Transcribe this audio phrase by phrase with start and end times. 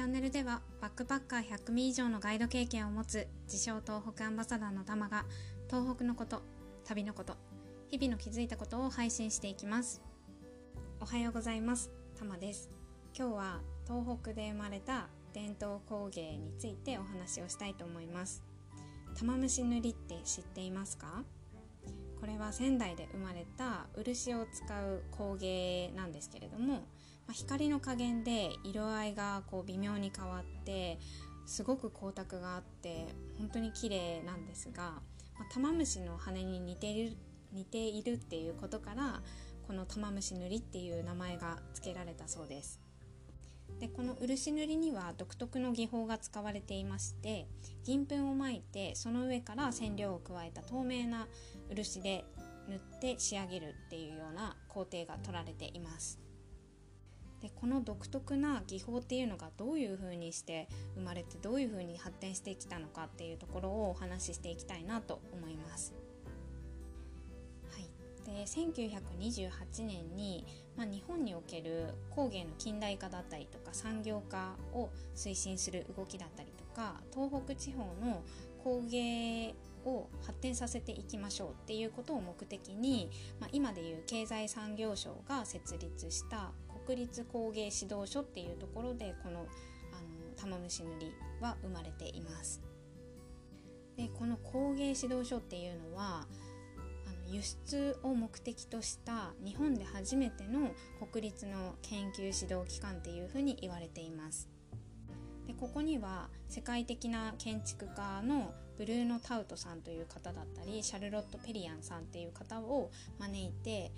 [0.00, 5.26] チャンネルではバックパッカー100組以上のガイド経験を持つ自称東北アンバサダーのたまが
[5.68, 6.40] 東北のこと
[6.86, 7.36] 旅のこと
[7.90, 10.00] 日々の気づいたことを配信していきます。
[11.02, 11.90] おはようございます。
[12.18, 12.70] たまです。
[13.14, 18.42] 今日は東北で生まれた伝統工芸についてお話をしたいと思います。
[19.18, 21.24] 玉虫塗りって知っていますか？
[22.18, 26.84] これは仙台で生まれた漆を使う工芸なんですけれども、
[27.30, 30.98] まあ、光の加減で色合いがこう微妙に変わって
[31.46, 33.06] すごく光沢があって
[33.38, 34.82] 本当に綺麗なんですが、
[35.38, 37.16] まあ、玉虫の羽に似ている
[37.52, 39.22] 似ているっていうことから
[39.64, 42.80] この玉虫塗りっていう名前が付けられたそうです。
[43.78, 47.46] でこの漆塗りには独特の技法が使われていまして
[47.84, 51.28] 銀粉をまいてその上から染料を加えた透明な
[51.68, 52.24] 漆で
[52.68, 56.18] 塗って仕上げるっていうような工程が取られています
[57.42, 65.94] でこの独特な技法っていうのがどういう風にして生まれてどういう風に発展してきたのかっていうところをお話ししていきたいなと思います。
[67.70, 67.90] はい
[68.26, 70.44] で1928年に、
[70.76, 78.22] まあ、日本における工芸の近代化だったりとか産業化を推進する動きだったりとか東北地方の
[78.62, 79.54] 工芸
[79.84, 83.10] を発展させていきましょうっていうことを目的に、
[83.40, 86.52] まあ、今でいう経済産業省が設立した
[86.86, 89.46] 国立工芸指導所っていうところでこのあの
[90.36, 92.60] 玉虫塗りは生まれています。
[93.96, 96.26] でこの工芸指導所っていうのは
[97.06, 100.70] あの輸出を目的とした日本で初めての
[101.12, 104.48] 国立の研究指導機関っていうふうに言われています
[105.46, 113.92] でここには世界的な建築家のブルーノ・タウトさんという方だったりシャルロット・ペリアンさんっていう方を招いて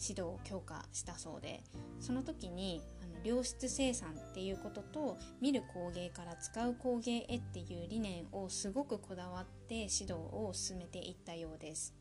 [0.00, 1.62] 指導を強化したそうで
[2.00, 11.94] その時にあの良質生産っていうことと見る工芸から使う工芸へっていう理念をすごくこだわって指導を進めていったようです。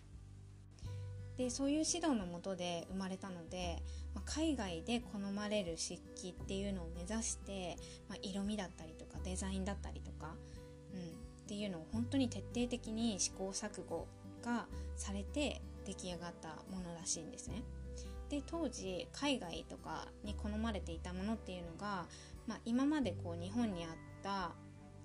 [1.38, 3.84] でそういう指導のもとで生まれたので、
[4.14, 7.76] まあ、海外で好まれる漆器っていうのを目指して、
[8.08, 10.36] まあ、色味だったりとかデザインだったりとか、
[10.94, 11.04] うん、っ
[11.48, 14.08] ていうのを本当に徹底的に試行錯誤
[14.42, 17.64] がされて出来上がったものらしいんですね。
[18.30, 22.06] で当時海外とかに好まれていたものっていうのが、
[22.48, 23.92] まあ、今までこう日本にあっ
[24.24, 24.52] た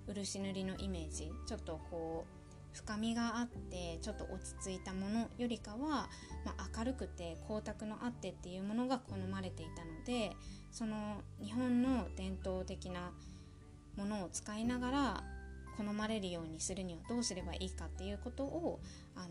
[0.07, 2.41] 漆塗りのイメージちょっとこう
[2.73, 6.09] 深みがあってちょっと落ち着いたものよりかは、
[6.45, 10.31] まあ、明るくて光沢のあってっていうものが好まれていたので
[10.71, 13.11] その日本の伝統的な
[13.97, 15.23] ものを使いながら
[15.77, 18.79] 好まれるようにするにはどうすればいいかっていうことを
[19.15, 19.27] あの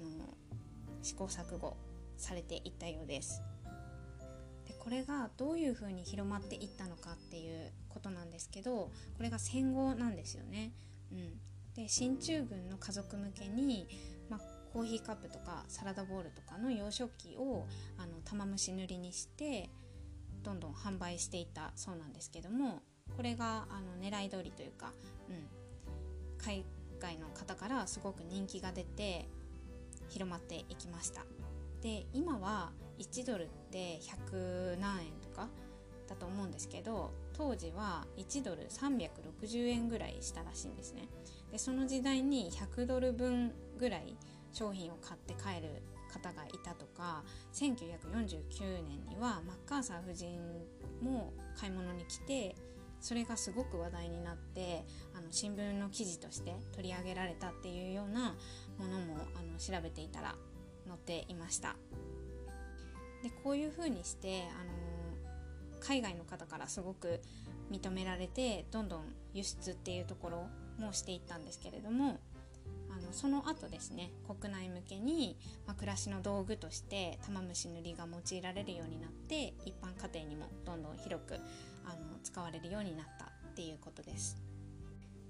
[1.03, 1.77] 試行錯誤
[2.17, 3.43] されていったようです。
[4.81, 10.73] これがどういうふうに広まっていったのかっていうことなんですけどこれが戦後なんですよね。
[11.13, 11.39] うん、
[11.75, 13.87] で進駐軍の家族向けに、
[14.29, 14.41] まあ、
[14.73, 17.67] コーヒーカップとかサラダボウルとかの洋食器を
[17.99, 19.69] あの玉虫塗りにして
[20.43, 22.83] どんどん販売していたそうなんですけども
[23.17, 24.93] これがあの狙い通りというか、
[25.29, 25.49] うん、
[26.39, 26.65] 海
[27.01, 29.29] 外の方からすごく人気が出て
[30.09, 31.25] 広まっていきました。
[31.83, 33.99] で今は1ドルって
[34.31, 35.49] 100何円とか
[36.09, 41.09] だと思うんですけど当時は1ドル360円ぐらいしたらしいんですね。
[41.51, 44.17] でその時代に100ドル分ぐらい
[44.53, 45.83] 商品を買って帰る
[46.13, 50.39] 方がいたとか1949年にはマッカーサー夫人
[51.01, 52.57] も買い物に来て
[53.01, 58.35] それがすごく話題になってあの新聞の記事として取り上げられたっていうような
[58.79, 60.35] ものもあの調べていたら
[60.91, 61.77] 載っていました。
[63.23, 64.71] でこういうふうにしてあの
[65.81, 67.21] 海外の方からすごく
[67.71, 70.47] 認められてどんどん輸出っていうところ
[70.79, 72.19] もしていったんですけれども
[72.91, 75.37] あのその後ですね国内向けに、
[75.67, 81.35] まあ、暮らしの道具として玉虫塗りが用いられるようになって一般家庭にもどんどん広く
[81.85, 84.37] あの使われるようになったっていうことです。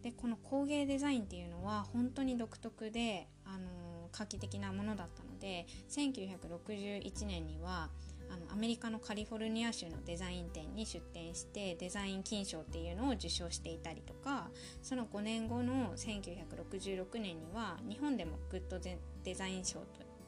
[0.02, 3.68] でこの工芸デザインっていうのは本当に独特であの
[4.12, 7.90] 画期的なものだったので1961年には
[8.30, 14.50] あのアメリカのカリフォルニア州のデザイン展に出展してデザイン金賞っていうのを受賞していたりとか
[14.82, 19.80] その5年後の1966年には日本でもグッドデザイン賞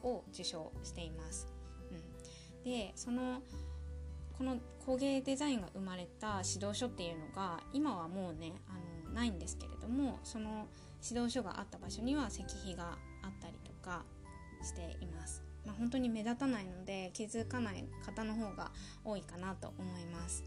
[0.03, 1.47] を受賞しています。
[1.91, 3.41] うん、でその
[4.37, 10.67] この工芸デザインが生まれた指導書っていうのが今はもうねあのないんですけれどもその
[11.07, 12.97] 指導書があった場所には石碑が
[13.83, 14.03] か
[14.63, 15.43] しています。
[15.65, 18.71] まあ、本当に目立たないので気づかない方の方が
[19.05, 20.43] 多いかなと思います。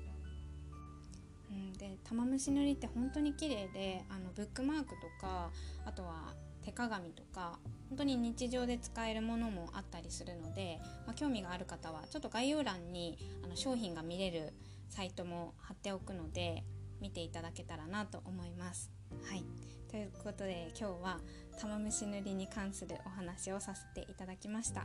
[1.57, 5.51] ん、で玉虫塗りって本当に綺麗であのブックマークとか
[5.85, 14.53] あとは手鏡とか本当に日常で使えるものもあったりするので、まあ、興味がある方はちょっと概要欄にあの商品が見れる
[14.89, 16.65] サイトも貼っておくので
[17.01, 18.91] 見ていただけたらなと思います。
[19.25, 19.45] はい
[19.97, 21.21] ということで今日は
[21.59, 24.85] 玉虫塗りに関するお話をさせていただきました。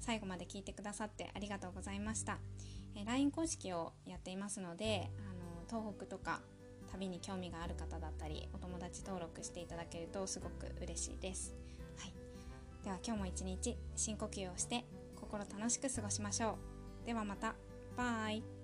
[0.00, 2.36] 最後まで聞いてくださってありがとうございました、
[2.94, 5.08] え LINE 公式をやっていますので
[5.70, 6.42] あの東北とか
[6.92, 11.54] 旅に興味がある方だったりお友達登録していただけるとすごく嬉しいです、
[11.96, 12.12] はい、
[12.84, 14.84] では今日も一日深呼吸をして
[15.18, 16.58] 心楽しく過ごしましょ
[17.04, 17.06] う。
[17.06, 17.54] ではまた。
[17.96, 18.59] バイ。